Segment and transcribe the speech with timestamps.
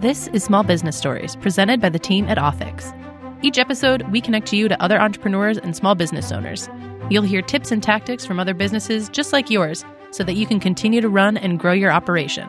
[0.00, 2.94] This is Small Business Stories, presented by the team at Offix.
[3.42, 6.68] Each episode, we connect you to other entrepreneurs and small business owners.
[7.10, 10.60] You'll hear tips and tactics from other businesses just like yours so that you can
[10.60, 12.48] continue to run and grow your operation.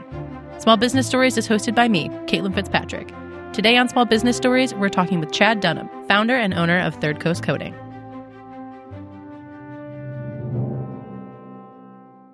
[0.59, 3.11] Small Business Stories is hosted by me, Kaitlyn Fitzpatrick.
[3.51, 7.19] Today on Small Business Stories, we're talking with Chad Dunham, founder and owner of Third
[7.19, 7.73] Coast Coding.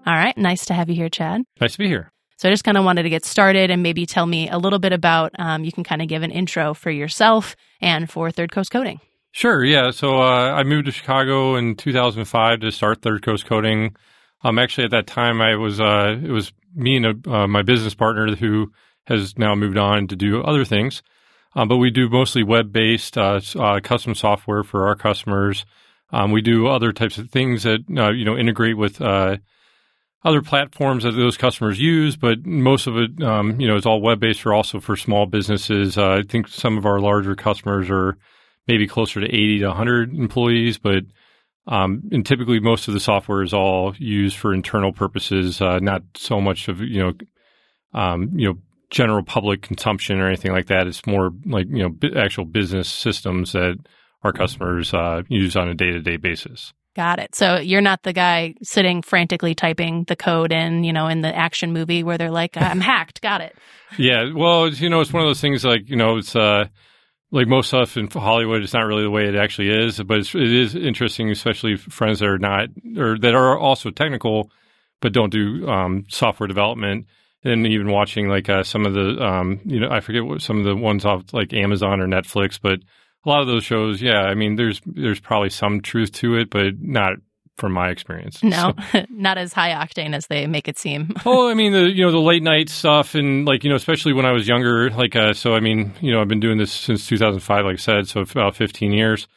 [0.06, 1.44] All right, nice to have you here, Chad.
[1.62, 2.12] Nice to be here.
[2.38, 4.80] So I just kind of wanted to get started and maybe tell me a little
[4.80, 8.52] bit about, um, you can kind of give an intro for yourself and for Third
[8.52, 9.00] Coast Coding.
[9.32, 9.92] Sure, yeah.
[9.92, 13.96] So uh, I moved to Chicago in 2005 to start Third Coast Coding.
[14.44, 17.96] Um, actually, at that time, I was uh, it was me and uh, my business
[17.96, 18.72] partner who
[19.08, 21.02] has now moved on to do other things.
[21.56, 25.66] Um, but we do mostly web based uh, uh, custom software for our customers.
[26.12, 29.38] Um, we do other types of things that uh, you know integrate with uh,
[30.26, 34.02] other platforms that those customers use, but most of it, um, you know, is all
[34.02, 36.00] web based for also for small businesses.
[36.00, 38.18] Uh, I think some of our larger customers are
[38.68, 41.04] maybe closer to 80 to 100 employees, but
[41.68, 46.02] um, and typically most of the software is all used for internal purposes, uh, not
[46.16, 47.14] so much of you know,
[47.94, 48.58] um, you know,
[48.90, 50.88] general public consumption or anything like that.
[50.88, 53.78] It's more like you know, actual business systems that
[54.24, 56.74] our customers uh, use on a day to day basis.
[56.96, 57.36] Got it.
[57.36, 61.36] So you're not the guy sitting frantically typing the code in, you know, in the
[61.36, 63.56] action movie where they're like, "I'm hacked." Got it.
[63.98, 64.32] Yeah.
[64.34, 66.68] Well, you know, it's one of those things like you know, it's uh,
[67.32, 70.02] like most stuff in Hollywood, it's not really the way it actually is.
[70.02, 74.50] But it's, it is interesting, especially friends that are not or that are also technical,
[75.02, 77.08] but don't do um, software development.
[77.44, 80.60] And even watching like uh, some of the, um, you know, I forget what some
[80.60, 82.80] of the ones off like Amazon or Netflix, but
[83.26, 86.50] a lot of those shows, yeah, I mean, there's there's probably some truth to it,
[86.50, 87.14] but not
[87.58, 88.44] from my experience.
[88.44, 89.06] No, so.
[89.10, 91.14] not as high octane as they make it seem.
[91.26, 94.14] oh, I mean, the you know the late night stuff, and like you know, especially
[94.14, 95.54] when I was younger, like uh, so.
[95.56, 98.56] I mean, you know, I've been doing this since 2005, like I said, so about
[98.56, 99.28] 15 years.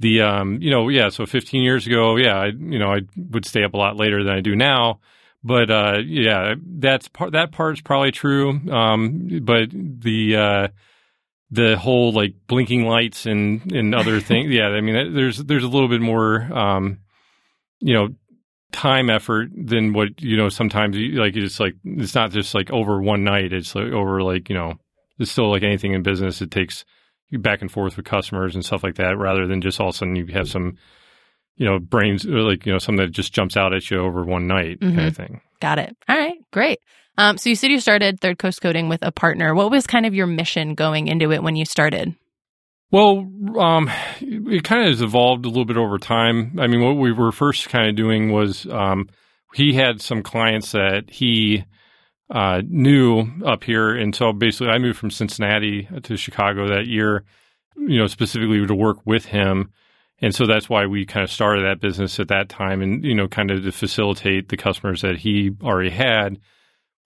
[0.00, 3.44] The um, you know, yeah, so 15 years ago, yeah, I you know, I would
[3.44, 5.00] stay up a lot later than I do now.
[5.44, 7.32] But uh, yeah, that's part.
[7.32, 8.50] That part's probably true.
[8.70, 10.68] Um, but the uh,
[11.50, 14.50] the whole like blinking lights and and other things.
[14.50, 16.98] Yeah, I mean, there's there's a little bit more, um,
[17.80, 18.08] you know,
[18.72, 20.48] time effort than what you know.
[20.48, 23.52] Sometimes like it's like it's not just like over one night.
[23.52, 24.74] It's like over like you know,
[25.18, 26.42] it's still like anything in business.
[26.42, 26.84] It takes
[27.30, 29.94] you back and forth with customers and stuff like that, rather than just all of
[29.94, 30.76] a sudden you have some,
[31.56, 34.24] you know, brains or like you know something that just jumps out at you over
[34.24, 34.96] one night mm-hmm.
[34.96, 35.40] kind of thing.
[35.60, 35.96] Got it.
[36.08, 36.78] All right, great.
[37.18, 39.52] Um, so you said you started Third Coast Coding with a partner.
[39.52, 42.14] What was kind of your mission going into it when you started?
[42.92, 43.90] Well, um,
[44.20, 46.56] it kind of has evolved a little bit over time.
[46.60, 49.08] I mean, what we were first kind of doing was um,
[49.52, 51.64] he had some clients that he
[52.30, 57.24] uh, knew up here, and so basically, I moved from Cincinnati to Chicago that year,
[57.76, 59.72] you know, specifically to work with him.
[60.20, 63.14] And so that's why we kind of started that business at that time, and you
[63.14, 66.38] know, kind of to facilitate the customers that he already had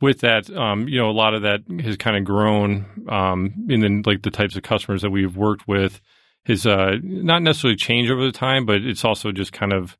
[0.02, 3.80] with that, um, you know, a lot of that has kind of grown um, in
[3.80, 6.00] the, like the types of customers that we've worked with
[6.44, 9.96] has uh, not necessarily changed over the time, but it's also just kind of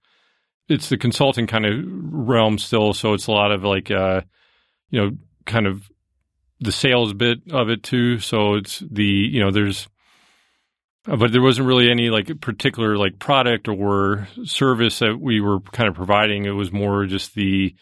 [0.68, 2.92] it's the consulting kind of realm still.
[2.92, 4.22] So it's a lot of like uh,
[4.90, 5.10] you know,
[5.46, 5.88] kind of
[6.60, 8.19] the sales bit of it too.
[8.19, 9.88] So it's the you know there's
[11.04, 15.88] but there wasn't really any like particular like product or service that we were kind
[15.88, 16.44] of providing.
[16.44, 17.74] It was more just the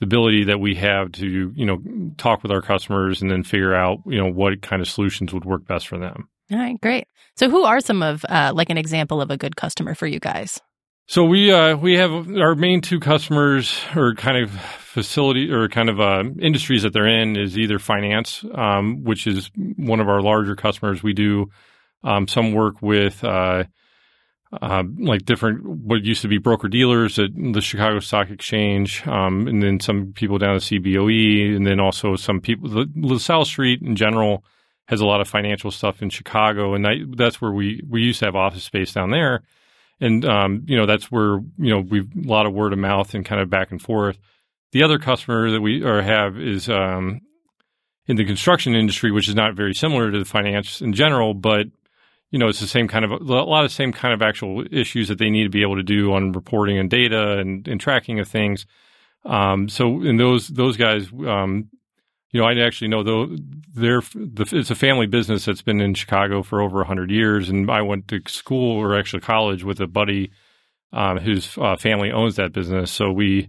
[0.00, 1.82] the ability that we have to, you know,
[2.16, 5.44] talk with our customers and then figure out, you know, what kind of solutions would
[5.44, 6.28] work best for them.
[6.52, 7.08] All right, great.
[7.36, 10.20] So, who are some of uh, like an example of a good customer for you
[10.20, 10.60] guys?
[11.08, 15.88] So we uh, we have our main two customers or kind of facility or kind
[15.88, 20.20] of uh, industries that they're in is either finance, um, which is one of our
[20.20, 21.04] larger customers.
[21.04, 21.46] We do
[22.02, 23.64] um, some work with uh,
[24.52, 29.48] uh, like different what used to be broker dealers at the Chicago Stock Exchange, um,
[29.48, 32.68] and then some people down at CBOE, and then also some people.
[32.68, 34.44] The LaSalle Street in general
[34.86, 38.20] has a lot of financial stuff in Chicago, and that, that's where we we used
[38.20, 39.42] to have office space down there,
[40.00, 43.14] and um, you know that's where you know we've a lot of word of mouth
[43.14, 44.18] and kind of back and forth.
[44.72, 47.20] The other customer that we or have is um,
[48.06, 51.66] in the construction industry, which is not very similar to the finance in general, but
[52.30, 55.08] you know, it's the same kind of a lot of same kind of actual issues
[55.08, 58.18] that they need to be able to do on reporting and data and, and tracking
[58.18, 58.66] of things.
[59.24, 61.70] Um, so, in those those guys, um,
[62.30, 63.36] you know, I actually know though
[63.72, 67.70] they're the, it's a family business that's been in Chicago for over hundred years, and
[67.70, 70.32] I went to school or actually college with a buddy
[70.92, 72.90] um, whose uh, family owns that business.
[72.90, 73.48] So we,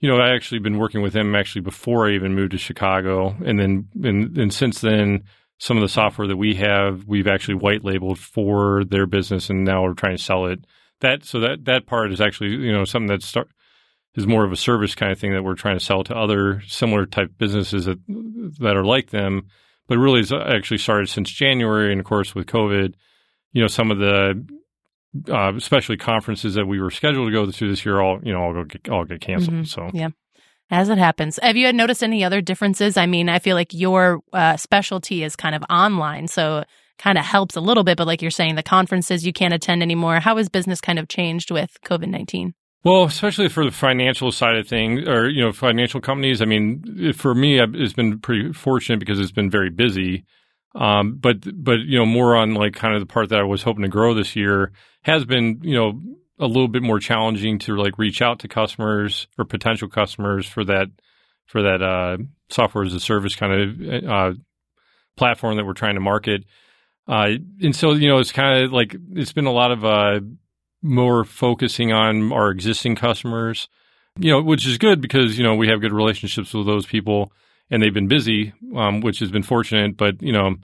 [0.00, 3.36] you know, I actually been working with him actually before I even moved to Chicago,
[3.44, 5.24] and then and, and since then
[5.58, 9.64] some of the software that we have, we've actually white labeled for their business, and
[9.64, 10.60] now we're trying to sell it.
[11.00, 13.48] That so that that part is actually you know something that start
[14.14, 16.62] is more of a service kind of thing that we're trying to sell to other
[16.66, 17.98] similar type businesses that
[18.58, 19.46] that are like them.
[19.88, 22.94] But really, it's actually started since January, and of course with COVID,
[23.52, 24.44] you know some of the
[25.30, 28.40] uh, especially conferences that we were scheduled to go to this year all you know
[28.40, 29.56] all go get, all get canceled.
[29.56, 29.64] Mm-hmm.
[29.64, 30.10] So yeah.
[30.70, 32.96] As it happens, have you noticed any other differences?
[32.96, 36.64] I mean, I feel like your uh, specialty is kind of online, so
[36.98, 37.96] kind of helps a little bit.
[37.96, 40.18] But like you're saying, the conferences you can't attend anymore.
[40.18, 42.54] How has business kind of changed with COVID nineteen?
[42.82, 46.42] Well, especially for the financial side of things, or you know, financial companies.
[46.42, 50.24] I mean, for me, it's been pretty fortunate because it's been very busy.
[50.74, 53.62] Um, but but you know, more on like kind of the part that I was
[53.62, 54.72] hoping to grow this year
[55.02, 56.00] has been you know
[56.38, 60.64] a little bit more challenging to like reach out to customers or potential customers for
[60.64, 60.88] that
[61.46, 62.18] for that uh,
[62.50, 64.32] software as a service kind of uh,
[65.16, 66.44] platform that we're trying to market.
[67.08, 67.30] Uh,
[67.62, 70.20] and so you know, it's kind of like it's been a lot of uh,
[70.82, 73.68] more focusing on our existing customers,
[74.18, 77.32] you know, which is good because you know we have good relationships with those people
[77.70, 79.96] and they've been busy, um, which has been fortunate.
[79.96, 80.56] But you know,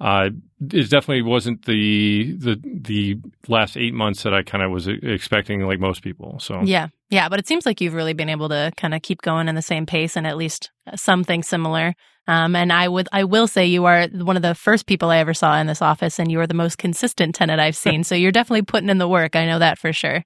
[0.00, 0.28] uh,
[0.60, 3.16] it definitely wasn't the the the
[3.48, 6.38] last eight months that I kind of was expecting, like most people.
[6.40, 9.22] So yeah, yeah, but it seems like you've really been able to kind of keep
[9.22, 11.94] going in the same pace and at least something similar.
[12.28, 15.18] Um, and I would I will say you are one of the first people I
[15.18, 18.04] ever saw in this office, and you are the most consistent tenant I've seen.
[18.04, 19.36] so you're definitely putting in the work.
[19.36, 20.24] I know that for sure.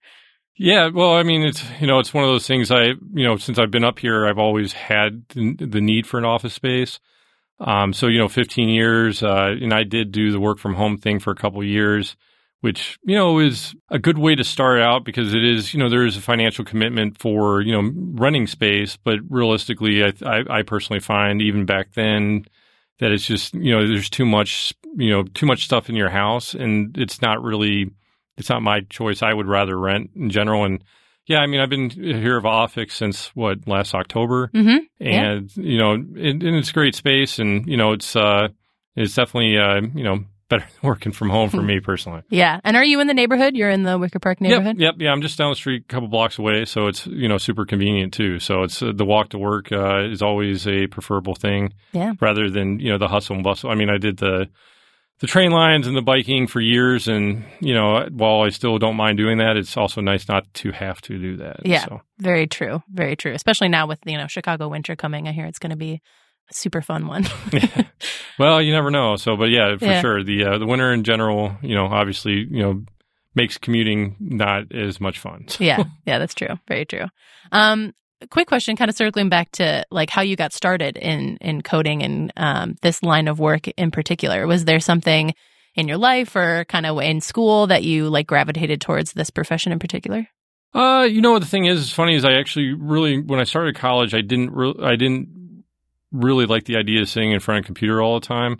[0.56, 2.70] Yeah, well, I mean, it's you know, it's one of those things.
[2.70, 6.18] I you know, since I've been up here, I've always had the, the need for
[6.18, 6.98] an office space.
[7.60, 10.96] Um, so you know, 15 years, uh, and I did do the work from home
[10.96, 12.16] thing for a couple years,
[12.60, 15.88] which you know is a good way to start out because it is you know
[15.88, 20.62] there is a financial commitment for you know running space, but realistically, I, I, I
[20.62, 22.46] personally find even back then
[22.98, 26.10] that it's just you know there's too much you know too much stuff in your
[26.10, 27.90] house, and it's not really
[28.38, 29.22] it's not my choice.
[29.22, 30.82] I would rather rent in general and
[31.30, 34.78] yeah, I mean, I've been here of Office since what last October, mm-hmm.
[34.98, 35.62] and yeah.
[35.62, 38.48] you know, it, and it's great space, and you know, it's uh,
[38.96, 42.22] it's definitely uh, you know better working from home for me personally.
[42.30, 43.54] Yeah, and are you in the neighborhood?
[43.54, 44.80] You're in the Wicker Park neighborhood.
[44.80, 45.12] Yep, yep, yeah.
[45.12, 48.12] I'm just down the street, a couple blocks away, so it's you know super convenient
[48.12, 48.40] too.
[48.40, 51.74] So it's uh, the walk to work uh, is always a preferable thing.
[51.92, 53.70] Yeah, rather than you know the hustle and bustle.
[53.70, 54.48] I mean, I did the
[55.20, 57.06] the train lines and the biking for years.
[57.06, 60.72] And, you know, while I still don't mind doing that, it's also nice not to
[60.72, 61.60] have to do that.
[61.64, 61.84] Yeah.
[61.84, 62.00] So.
[62.18, 62.82] Very true.
[62.88, 63.32] Very true.
[63.32, 65.28] Especially now with, you know, Chicago winter coming.
[65.28, 66.00] I hear it's going to be
[66.50, 67.26] a super fun one.
[67.52, 67.82] yeah.
[68.38, 69.16] Well, you never know.
[69.16, 70.00] So, but yeah, for yeah.
[70.00, 70.24] sure.
[70.24, 72.84] The, uh, the winter in general, you know, obviously, you know,
[73.34, 75.44] makes commuting not as much fun.
[75.58, 75.84] Yeah.
[76.06, 76.18] Yeah.
[76.18, 76.58] That's true.
[76.66, 77.04] Very true.
[77.52, 77.92] Um,
[78.28, 82.02] quick question kind of circling back to like how you got started in in coding
[82.02, 85.34] and um, this line of work in particular was there something
[85.74, 89.72] in your life or kind of in school that you like gravitated towards this profession
[89.72, 90.26] in particular
[90.74, 93.44] uh you know what the thing is it's funny is i actually really when i
[93.44, 95.64] started college i didn't re- i didn't
[96.12, 98.58] really like the idea of sitting in front of a computer all the time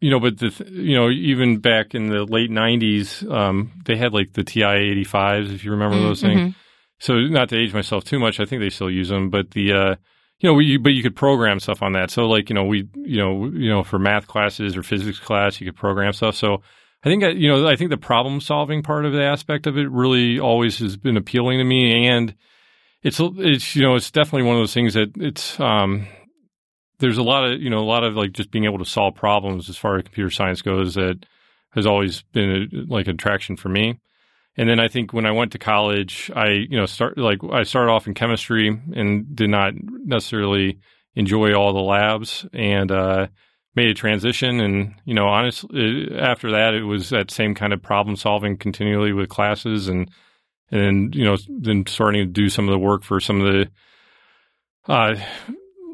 [0.00, 3.96] you know but the th- you know even back in the late 90s um, they
[3.96, 6.04] had like the ti 85s if you remember mm-hmm.
[6.04, 6.58] those things mm-hmm.
[7.02, 9.72] So not to age myself too much, I think they still use them, but the
[9.72, 9.94] uh,
[10.38, 12.12] you know, we, but you could program stuff on that.
[12.12, 15.60] So like you know, we you know you know for math classes or physics class,
[15.60, 16.36] you could program stuff.
[16.36, 16.62] So
[17.02, 19.90] I think you know I think the problem solving part of the aspect of it
[19.90, 22.36] really always has been appealing to me, and
[23.02, 26.06] it's it's you know it's definitely one of those things that it's um,
[27.00, 29.16] there's a lot of you know a lot of like just being able to solve
[29.16, 31.26] problems as far as computer science goes that
[31.70, 33.98] has always been a, like an attraction for me.
[34.56, 37.62] And then I think when I went to college, I you know start like I
[37.62, 40.78] started off in chemistry and did not necessarily
[41.14, 43.26] enjoy all the labs and uh,
[43.74, 44.60] made a transition.
[44.60, 49.12] And you know, honestly, after that, it was that same kind of problem solving continually
[49.12, 50.10] with classes and
[50.70, 53.70] and you know then starting to do some of the work for some of the
[54.92, 55.14] uh,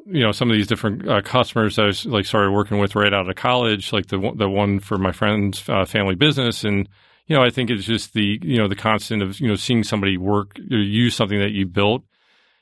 [0.07, 2.97] you know some of these different uh, customers that I was, like started working with
[2.97, 6.89] right out of college, like the the one for my friend's uh, family business and
[7.29, 9.85] you know, I think it's just the you know the constant of you know seeing
[9.85, 12.03] somebody work or use something that you built,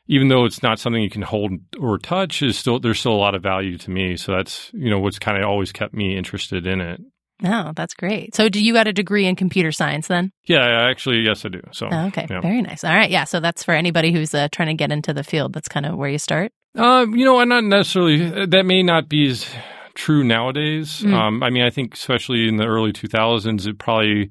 [0.08, 3.16] even though it's not something you can hold or touch, is still there's still a
[3.16, 4.16] lot of value to me.
[4.16, 7.00] So that's you know what's kind of always kept me interested in it.
[7.44, 8.34] Oh, that's great.
[8.34, 10.32] So, do you got a degree in computer science then?
[10.46, 11.60] Yeah, actually, yes, I do.
[11.70, 12.40] So, oh, okay, yeah.
[12.40, 12.82] very nice.
[12.82, 13.24] All right, yeah.
[13.24, 15.52] So that's for anybody who's uh, trying to get into the field.
[15.52, 16.52] That's kind of where you start.
[16.74, 18.46] Uh, you know, I'm not necessarily.
[18.46, 19.46] That may not be as
[19.94, 21.02] true nowadays.
[21.02, 21.12] Mm.
[21.12, 24.30] Um, I mean, I think especially in the early 2000s, it probably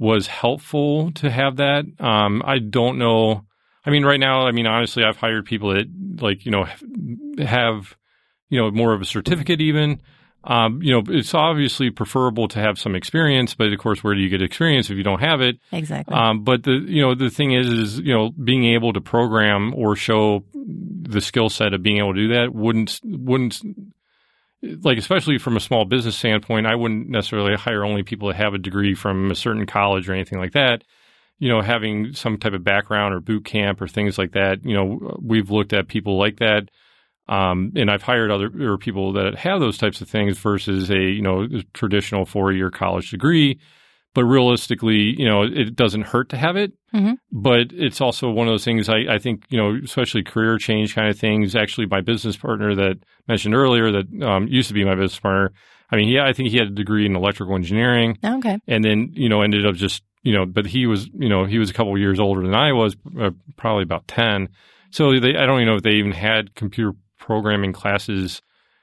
[0.00, 1.84] was helpful to have that.
[2.00, 3.44] Um, I don't know.
[3.84, 5.86] I mean, right now, I mean, honestly, I've hired people that
[6.20, 6.66] like, you know,
[7.38, 7.94] have,
[8.48, 10.00] you know, more of a certificate even.
[10.42, 14.22] Um, you know, it's obviously preferable to have some experience, but of course, where do
[14.22, 15.56] you get experience if you don't have it?
[15.70, 16.16] Exactly.
[16.16, 19.74] Um, but the you know the thing is, is you know being able to program
[19.74, 23.60] or show the skill set of being able to do that wouldn't wouldn't
[24.62, 28.54] like especially from a small business standpoint, I wouldn't necessarily hire only people that have
[28.54, 30.84] a degree from a certain college or anything like that.
[31.38, 34.64] You know, having some type of background or boot camp or things like that.
[34.64, 36.68] You know, we've looked at people like that,
[37.28, 40.98] um, and I've hired other or people that have those types of things versus a
[40.98, 43.58] you know traditional four year college degree.
[44.12, 46.72] But realistically, you know, it doesn't hurt to have it.
[46.92, 47.12] Mm-hmm.
[47.30, 50.94] But it's also one of those things I, I, think, you know, especially career change
[50.94, 51.54] kind of things.
[51.54, 52.98] Actually, my business partner that
[53.28, 55.52] mentioned earlier that um, used to be my business partner,
[55.92, 58.18] I mean, he, I think he had a degree in electrical engineering.
[58.24, 58.58] Okay.
[58.66, 61.58] And then, you know, ended up just, you know, but he was, you know, he
[61.58, 64.48] was a couple years older than I was, uh, probably about 10.
[64.90, 68.42] So they, I don't even know if they even had computer programming classes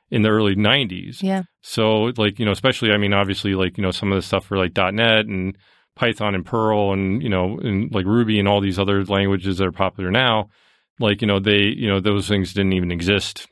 [0.10, 1.22] in the early 90s.
[1.22, 1.44] Yeah.
[1.70, 4.46] So, like, you know, especially, I mean, obviously, like, you know, some of the stuff
[4.46, 5.58] for like .NET and
[5.98, 9.68] Python and Perl and, you know, and like Ruby and all these other languages that
[9.68, 10.50] are popular now,
[10.98, 13.48] like, you know, they, you know, those things didn't even exist.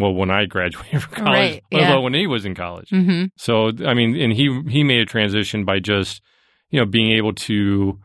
[0.00, 1.92] Well, when I graduated from college, Right, let yeah.
[1.92, 2.90] alone when he was in college.
[2.90, 3.26] Mm-hmm.
[3.36, 6.22] So, I mean, and he he made a transition by just,
[6.70, 8.00] you know, being able to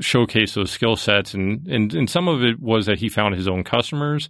[0.00, 3.48] showcase those skill sets, and and and some of it was that he found his
[3.48, 4.28] own customers.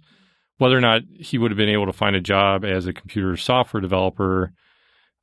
[0.57, 3.35] Whether or not he would have been able to find a job as a computer
[3.35, 4.53] software developer,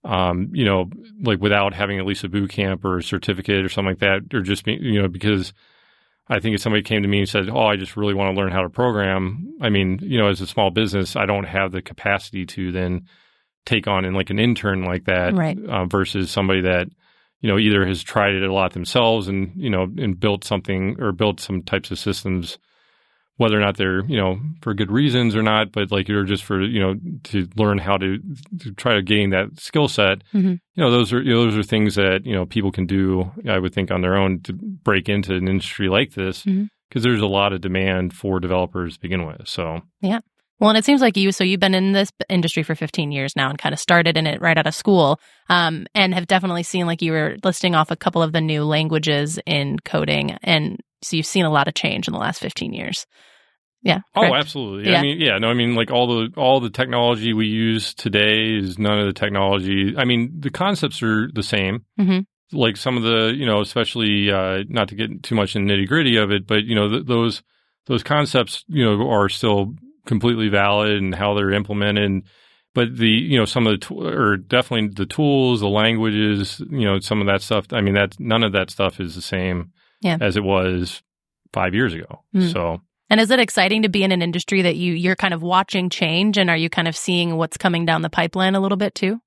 [0.07, 0.89] um, you know,
[1.23, 4.35] like without having at least a boot camp or a certificate or something like that,
[4.35, 5.53] or just be, you know, because
[6.29, 8.41] I think if somebody came to me and said, "Oh, I just really want to
[8.41, 11.73] learn how to program," I mean, you know, as a small business, I don't have
[11.73, 13.07] the capacity to then
[13.65, 15.59] take on in like an intern like that, Right.
[15.69, 16.89] uh, versus somebody that
[17.41, 20.97] you know either has tried it a lot themselves and you know and built something
[21.01, 22.59] or built some types of systems,
[23.37, 26.45] whether or not they're you know for good reasons or not, but like you're just
[26.45, 28.19] for you know to learn how to,
[28.61, 30.23] to try to gain that skill set.
[30.35, 30.61] Mhm.
[30.75, 33.31] You know, those are you know, those are things that you know people can do.
[33.49, 37.21] I would think on their own to break into an industry like this because there's
[37.21, 39.47] a lot of demand for developers to begin with.
[39.49, 40.21] So yeah.
[40.59, 43.37] Well, and it seems like you, so you've been in this industry for 15 years
[43.37, 46.63] now and kind of started in it right out of school, um, and have definitely
[46.63, 50.39] seen, like you were listing off a couple of the new languages in coding.
[50.43, 53.07] And so you've seen a lot of change in the last 15 years.
[53.83, 54.01] Yeah.
[54.17, 54.91] Oh, absolutely.
[54.91, 54.99] Yeah.
[54.99, 58.57] I mean, yeah, no, I mean, like all the all the technology we use today
[58.57, 59.95] is none of the technology.
[59.97, 61.85] I mean, the concepts are the same.
[62.01, 62.25] Mhm.
[62.53, 65.87] Like some of the, you know, especially uh, not to get too much in nitty
[65.87, 67.43] gritty of it, but you know, th- those
[67.87, 69.75] those concepts, you know, are still
[70.07, 72.23] completely valid and how they're implemented.
[72.75, 76.85] But the, you know, some of the, t- or definitely the tools, the languages, you
[76.85, 77.67] know, some of that stuff.
[77.73, 80.19] I mean, that none of that stuff is the same Yeah.
[80.21, 81.03] as it was
[81.53, 82.23] five years ago.
[82.35, 82.53] Mm.
[82.53, 82.81] So.
[83.09, 85.91] And is it exciting to be in an industry that you, you're kind of watching
[85.91, 88.95] change and are you kind of seeing what's coming down the pipeline a little bit
[88.95, 89.21] too?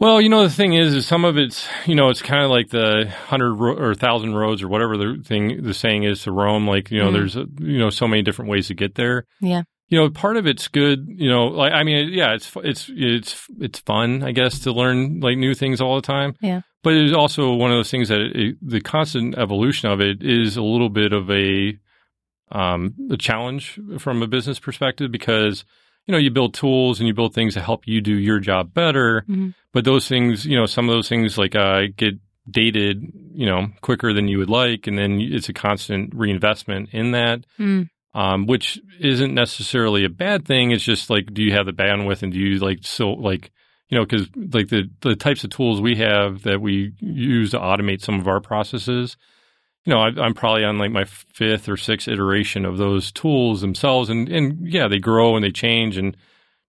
[0.00, 2.50] Well, you know, the thing is, is some of it's, you know, it's kind of
[2.50, 6.32] like the hundred ro- or thousand roads or whatever the thing, the saying is to
[6.32, 6.66] Rome.
[6.66, 7.12] Like, you know, Mhm.
[7.12, 9.24] there's, uh, you know, so many different ways to get there.
[9.40, 9.62] Yeah.
[9.88, 13.46] You know, part of it's good, you know, like, I mean, yeah, it's, it's, it's,
[13.60, 16.34] it's fun, I guess, to learn like new things all the time.
[16.40, 16.62] Yeah.
[16.84, 20.56] But it's also one of those things that it, the constant evolution of it is
[20.56, 21.76] a little bit of a,
[22.52, 25.64] um, a challenge from a business perspective because,
[26.06, 28.72] you know, you build tools and you build things to help you do your job
[28.74, 29.24] better.
[29.28, 29.54] Mhm.
[29.72, 32.14] But those things, you know, some of those things like uh, get
[32.48, 37.12] dated, you know, quicker than you would like, and then it's a constant reinvestment in
[37.12, 37.88] that, Mm.
[38.14, 40.70] um, which isn't necessarily a bad thing.
[40.70, 43.50] It's just like, do you have the bandwidth, and do you like so like,
[43.94, 47.60] you know, because like the the types of tools we have that we use to
[47.60, 49.16] automate some of our processes.
[49.84, 53.60] You know, I, I'm probably on like my fifth or sixth iteration of those tools
[53.60, 56.16] themselves, and and yeah, they grow and they change, and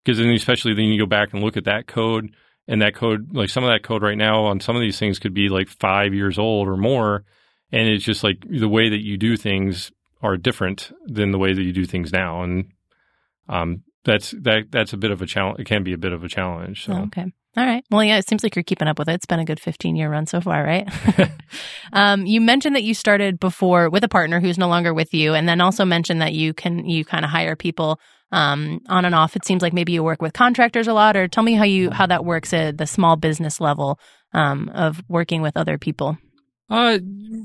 [0.03, 2.29] because then especially then you go back and look at that code,
[2.67, 5.17] and that code, like some of that code right now on some of these things
[5.17, 7.23] could be like five years old or more.
[7.71, 9.91] And it's just like the way that you do things
[10.21, 12.43] are different than the way that you do things now.
[12.43, 12.71] And
[13.49, 15.59] um, that's that that's a bit of a challenge.
[15.59, 16.85] It can be a bit of a challenge.
[16.85, 16.93] So.
[16.93, 17.25] Oh, okay.
[17.57, 17.85] All right.
[17.89, 19.13] Well, yeah, it seems like you're keeping up with it.
[19.13, 20.89] It's been a good 15 year run so far, right?
[21.93, 25.33] um, you mentioned that you started before with a partner who's no longer with you,
[25.33, 27.99] and then also mentioned that you can you kind of hire people
[28.31, 29.35] um, on and off.
[29.35, 31.91] It seems like maybe you work with contractors a lot, or tell me how you
[31.91, 33.99] how that works at the small business level
[34.33, 36.17] um, of working with other people.
[36.69, 36.99] Uh,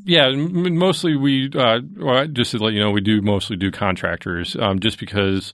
[0.04, 3.70] yeah, m- mostly we, uh, well, just to let you know, we do mostly do
[3.70, 5.52] contractors, um, just because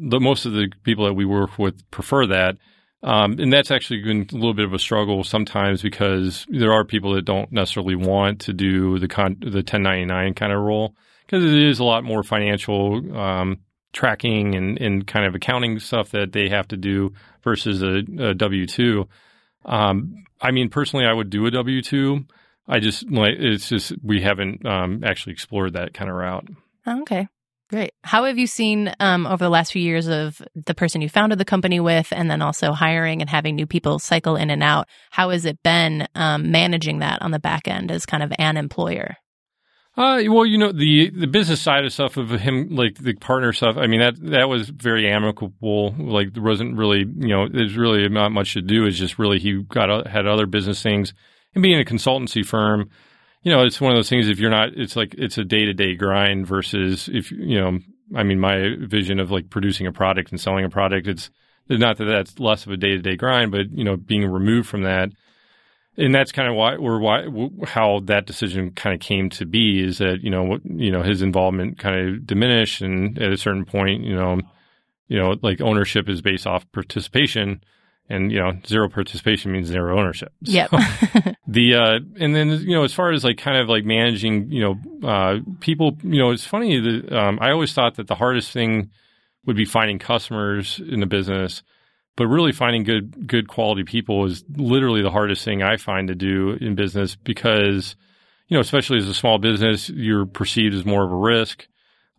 [0.00, 2.56] the most of the people that we work with prefer that.
[3.02, 6.84] Um, and that's actually been a little bit of a struggle sometimes because there are
[6.84, 11.44] people that don't necessarily want to do the con- the 1099 kind of role because
[11.44, 13.60] it is a lot more financial, um,
[13.92, 17.12] tracking and, and kind of accounting stuff that they have to do
[17.44, 19.08] versus a, a W 2.
[19.64, 22.24] Um, I mean, personally, I would do a W two.
[22.66, 26.48] I just like it's just we haven't um, actually explored that kind of route.
[26.86, 27.28] Oh, okay.
[27.68, 27.92] Great.
[28.02, 31.38] How have you seen um, over the last few years of the person you founded
[31.38, 34.88] the company with, and then also hiring and having new people cycle in and out?
[35.10, 38.56] How has it been um, managing that on the back end as kind of an
[38.56, 39.16] employer?
[39.98, 43.52] Uh, well, you know the the business side of stuff of him, like the partner
[43.52, 43.76] stuff.
[43.76, 45.94] I mean that that was very amicable.
[45.98, 48.86] Like there wasn't really, you know, there's really not much to do.
[48.86, 51.12] It's just really he got had other business things,
[51.54, 52.88] and being a consultancy firm,
[53.42, 54.28] you know, it's one of those things.
[54.28, 57.78] If you're not, it's like it's a day to day grind versus if you know.
[58.16, 61.28] I mean, my vision of like producing a product and selling a product, it's
[61.68, 64.66] not that that's less of a day to day grind, but you know, being removed
[64.66, 65.10] from that
[65.98, 67.26] and that's kind of why or why
[67.64, 71.02] how that decision kind of came to be is that you know what you know
[71.02, 74.40] his involvement kind of diminished and at a certain point you know
[75.08, 77.62] you know like ownership is based off participation
[78.08, 80.32] and you know zero participation means zero ownership.
[80.44, 80.70] So yep.
[81.46, 84.62] the uh and then you know as far as like kind of like managing you
[84.62, 88.50] know uh people you know it's funny that um, i always thought that the hardest
[88.52, 88.90] thing
[89.46, 91.62] would be finding customers in the business
[92.18, 96.16] but really finding good good quality people is literally the hardest thing I find to
[96.16, 97.94] do in business because
[98.48, 101.66] you know especially as a small business you're perceived as more of a risk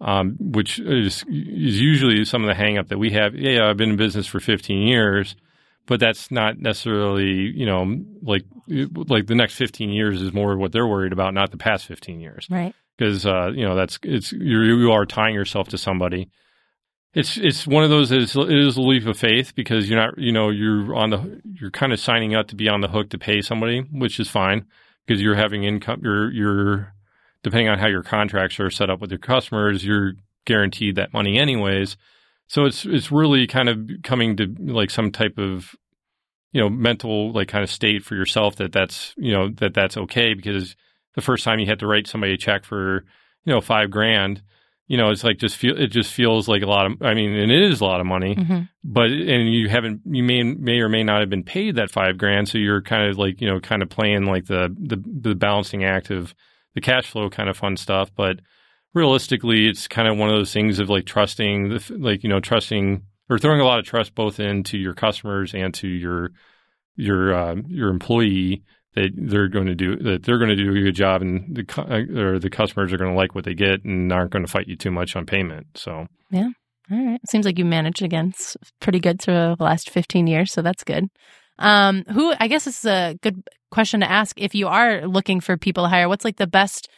[0.02, 3.36] um, which is is usually some of the hangup that we have.
[3.36, 5.36] Yeah I've been in business for 15 years
[5.90, 10.72] but that's not necessarily you know like like the next 15 years is more what
[10.72, 14.32] they're worried about not the past 15 years right because uh, you know that's it's
[14.32, 16.30] you're, you are tying yourself to somebody
[17.14, 18.12] it's it's one of those.
[18.12, 21.42] It's, it is a leap of faith because you're not you know you're on the
[21.44, 24.30] you're kind of signing up to be on the hook to pay somebody, which is
[24.30, 24.68] fine
[25.08, 26.02] because you're having income.
[26.04, 26.94] You're you're
[27.42, 30.14] depending on how your contracts are set up with your customers, you're
[30.46, 31.98] guaranteed that money anyways.
[32.50, 35.76] So it's it's really kind of coming to like some type of
[36.52, 39.96] you know mental like kind of state for yourself that that's you know that that's
[39.96, 40.76] okay because
[41.16, 43.06] the first time you had to write somebody a check for
[43.46, 44.42] you know five grand
[44.90, 47.04] you know, it's like just feel it just feels like a lot of.
[47.04, 48.62] I mean, and it is a lot of money, mm-hmm.
[48.84, 52.18] but and you haven't you may may or may not have been paid that five
[52.18, 55.36] grand, so you're kind of like you know kind of playing like the the, the
[55.36, 56.34] balancing act of
[56.74, 58.40] the cash flow kind of fun stuff, but
[58.94, 62.40] realistically, it's kind of one of those things of like trusting the like you know
[62.40, 66.32] trusting or throwing a lot of trust both into your customers and to your
[66.96, 68.64] your uh, your employee
[68.96, 71.66] that they're going to do that they're going to do a good job and the
[71.78, 74.52] uh, or the customers are going to like what they get and aren't going to
[74.52, 75.68] fight you too much on payment.
[75.76, 76.50] So yeah,
[76.92, 77.22] all right.
[77.30, 81.06] Seems like you managed against pretty good through the last fifteen years, so that's good.
[81.60, 85.40] Um, who I guess this is a good question to ask if you are looking
[85.40, 86.10] for people to hire.
[86.10, 86.90] What's like the best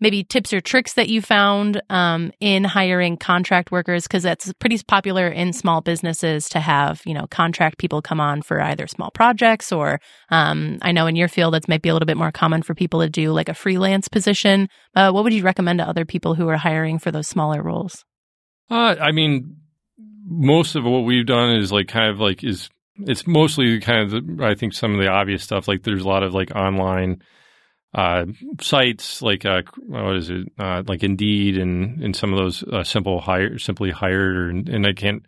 [0.00, 4.78] maybe tips or tricks that you found um, in hiring contract workers because that's pretty
[4.86, 9.10] popular in small businesses to have you know contract people come on for either small
[9.10, 12.62] projects or um, i know in your field it's maybe a little bit more common
[12.62, 14.68] for people to do like a freelance position.
[14.94, 18.04] Uh, what would you recommend to other people who are hiring for those smaller roles?
[18.70, 19.56] Uh, i mean
[20.28, 22.68] most of what we've done is like kind of like is
[23.00, 26.08] it's mostly kind of the, i think some of the obvious stuff like there's a
[26.08, 27.22] lot of like online
[27.94, 28.26] uh,
[28.60, 32.84] sites like uh, what is it uh, like Indeed and and some of those uh,
[32.84, 35.22] simple hire simply hired or, and I can't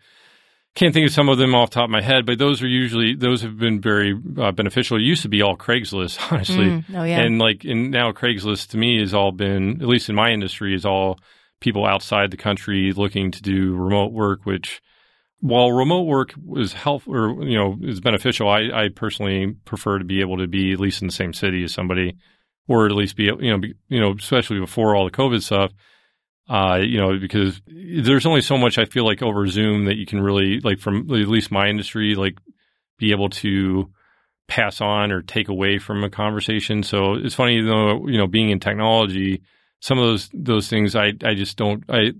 [0.75, 2.69] can't think of some of them off the top of my head, but those are
[2.69, 4.99] usually those have been very uh, beneficial.
[4.99, 6.67] It used to be all Craigslist, honestly.
[6.67, 10.09] Mm, oh yeah, and like and now Craigslist to me has all been at least
[10.09, 11.19] in my industry is all
[11.61, 14.81] people outside the country looking to do remote work, which
[15.41, 20.05] while remote work is helpful or you know is beneficial, I, I personally prefer to
[20.05, 22.17] be able to be at least in the same city as somebody
[22.69, 25.73] or at least be you know be, you know especially before all the COVID stuff.
[26.49, 30.05] Uh, you know, because there's only so much I feel like over Zoom that you
[30.05, 32.39] can really like from at least my industry, like
[32.99, 33.89] be able to
[34.49, 36.83] pass on or take away from a conversation.
[36.83, 39.43] So it's funny though, you know, being in technology,
[39.79, 42.13] some of those those things I I just don't I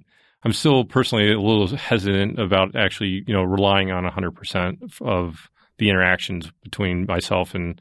[0.45, 5.51] I'm still personally a little hesitant about actually you know relying on 100 percent of
[5.79, 7.81] the interactions between myself and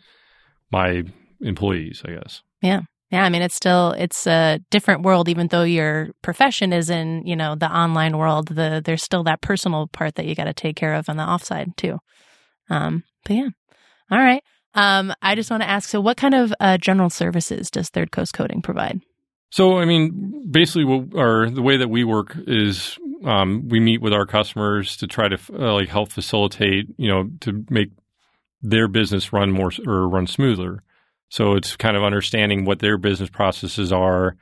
[0.72, 1.04] my
[1.42, 2.02] employees.
[2.06, 2.42] I guess.
[2.62, 2.82] Yeah.
[3.12, 7.26] Yeah, I mean it's still it's a different world even though your profession is in,
[7.26, 8.50] you know, the online world.
[8.50, 11.24] The there's still that personal part that you got to take care of on the
[11.24, 11.98] offside too.
[12.70, 13.50] Um, but yeah.
[14.12, 14.44] All right.
[14.76, 18.12] Um, I just want to ask so what kind of uh, general services does Third
[18.12, 19.02] Coast Coding provide?
[19.52, 24.02] So, I mean, basically, what our the way that we work is um, we meet
[24.02, 27.90] with our customers to try to uh, like help facilitate, you know, to make
[28.62, 30.84] their business run more or run smoother.
[31.30, 34.36] So it's kind of understanding what their business processes are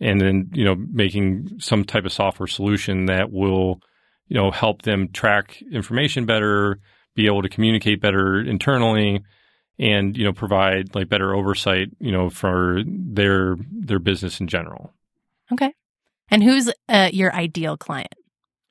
[0.00, 3.80] and then, you know, making some type of software solution that will,
[4.28, 6.78] you know, help them track information better,
[7.14, 9.22] be able to communicate better internally,
[9.78, 14.92] and you know provide like better oversight you know for their their business in general.
[15.52, 15.72] Okay.
[16.30, 18.14] And who's uh, your ideal client?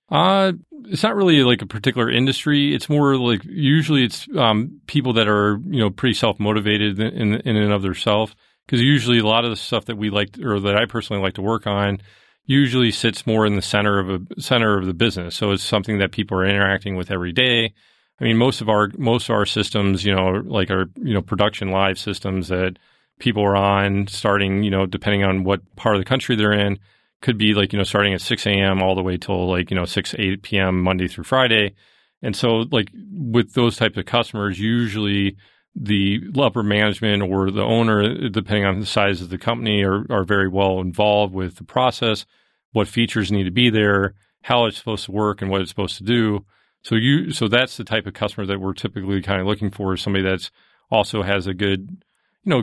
[0.09, 0.53] Uh,
[0.85, 2.75] it's not really like a particular industry.
[2.75, 7.33] It's more like usually it's um, people that are you know pretty self motivated in,
[7.33, 8.35] in and of themselves.
[8.65, 11.33] Because usually a lot of the stuff that we like or that I personally like
[11.33, 11.99] to work on
[12.45, 15.35] usually sits more in the center of a center of the business.
[15.35, 17.73] So it's something that people are interacting with every day.
[18.19, 21.21] I mean, most of our most of our systems, you know, like our you know
[21.21, 22.77] production live systems that
[23.19, 26.79] people are on, starting you know depending on what part of the country they're in,
[27.23, 28.83] could be like you know starting at 6 a.m.
[28.83, 30.81] all the way till like you know 6 8 p.m.
[30.81, 31.73] Monday through Friday.
[32.21, 35.35] And so, like with those types of customers, usually
[35.75, 40.23] the upper management or the owner, depending on the size of the company, are, are
[40.23, 42.25] very well involved with the process,
[42.71, 45.97] what features need to be there, how it's supposed to work, and what it's supposed
[45.97, 46.45] to do.
[46.83, 49.93] So you, so that's the type of customer that we're typically kind of looking for.
[49.93, 50.49] Is somebody that's
[50.89, 52.05] also has a good,
[52.43, 52.61] you know,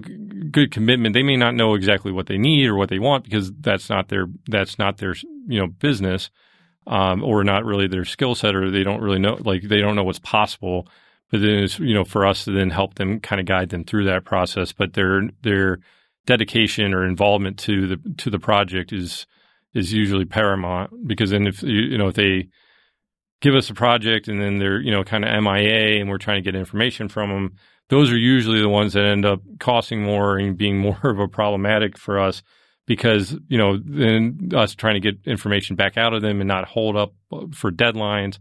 [0.50, 1.14] good commitment.
[1.14, 4.08] They may not know exactly what they need or what they want because that's not
[4.08, 5.14] their that's not their
[5.46, 6.30] you know business,
[6.86, 9.96] um, or not really their skill set, or they don't really know like they don't
[9.96, 10.86] know what's possible
[11.30, 13.84] but then it's you know for us to then help them kind of guide them
[13.84, 14.72] through that process.
[14.72, 15.78] But their their
[16.26, 19.26] dedication or involvement to the to the project is
[19.72, 22.48] is usually paramount because then if you know if they
[23.40, 26.42] give us a project and then they're you know kind of MIA and we're trying
[26.42, 27.56] to get information from them,
[27.90, 31.28] those are usually the ones that end up costing more and being more of a
[31.28, 32.42] problematic for us
[32.86, 36.64] because you know then us trying to get information back out of them and not
[36.64, 38.38] hold up uh, for deadlines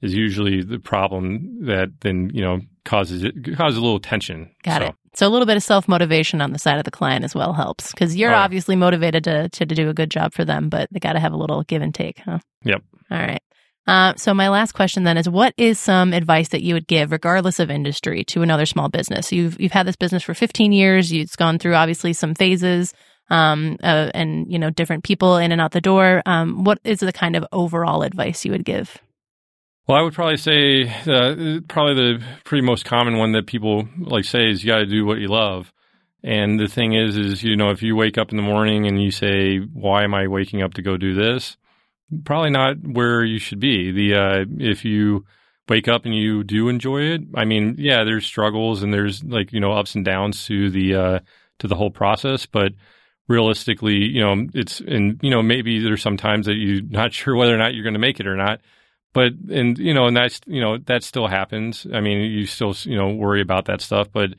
[0.00, 4.50] is usually the problem that then you know causes it causes a little tension.
[4.62, 4.88] Got so.
[4.88, 4.94] it.
[5.12, 7.52] So a little bit of self motivation on the side of the client as well
[7.52, 10.88] helps because you're obviously motivated to, to, to do a good job for them, but
[10.92, 12.38] they got to have a little give and take, huh?
[12.64, 12.82] Yep.
[13.10, 13.42] All right.
[13.90, 17.10] Uh, so my last question then is, what is some advice that you would give,
[17.10, 19.32] regardless of industry, to another small business?
[19.32, 21.10] You've you've had this business for 15 years.
[21.10, 22.94] You've gone through obviously some phases,
[23.30, 26.22] um, uh, and you know different people in and out the door.
[26.24, 28.96] Um, what is the kind of overall advice you would give?
[29.88, 34.24] Well, I would probably say uh, probably the pretty most common one that people like
[34.24, 35.72] say is you got to do what you love.
[36.22, 39.02] And the thing is, is you know, if you wake up in the morning and
[39.02, 41.56] you say, "Why am I waking up to go do this?"
[42.24, 43.90] Probably not where you should be.
[43.92, 45.24] The uh, if you
[45.68, 49.52] wake up and you do enjoy it, I mean, yeah, there's struggles and there's like
[49.52, 51.18] you know ups and downs to the uh,
[51.60, 52.72] to the whole process, but
[53.28, 57.36] realistically, you know, it's and you know maybe there's some times that you're not sure
[57.36, 58.60] whether or not you're going to make it or not
[59.12, 62.74] but and you know and that's you know that still happens i mean you still
[62.84, 64.30] you know worry about that stuff but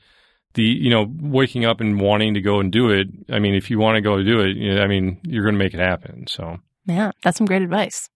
[0.53, 3.69] the you know waking up and wanting to go and do it i mean if
[3.69, 5.79] you want to go do it you know, i mean you're going to make it
[5.79, 8.09] happen so yeah, that's some great advice.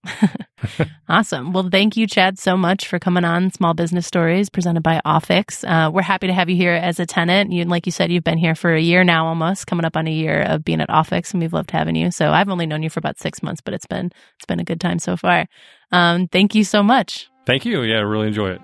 [1.09, 1.53] awesome.
[1.53, 5.63] Well, thank you, Chad, so much for coming on Small Business Stories presented by Offix.
[5.63, 7.51] Uh, we're happy to have you here as a tenant.
[7.51, 10.07] You, like you said, you've been here for a year now, almost coming up on
[10.07, 12.09] a year of being at Offix, and we've loved having you.
[12.09, 14.63] So I've only known you for about six months, but it's been it's been a
[14.65, 15.45] good time so far.
[15.91, 17.29] Um, thank you so much.
[17.45, 17.83] Thank you.
[17.83, 18.61] Yeah, I really enjoy it.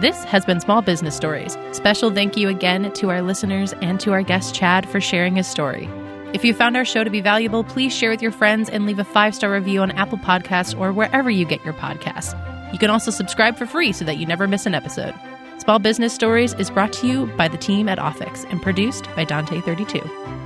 [0.00, 1.56] This has been Small Business Stories.
[1.72, 5.46] Special thank you again to our listeners and to our guest Chad for sharing his
[5.46, 5.88] story.
[6.34, 8.98] If you found our show to be valuable, please share with your friends and leave
[8.98, 12.34] a five star review on Apple Podcasts or wherever you get your podcasts.
[12.72, 15.14] You can also subscribe for free so that you never miss an episode.
[15.58, 19.24] Small Business Stories is brought to you by the team at Offix and produced by
[19.24, 20.43] Dante32.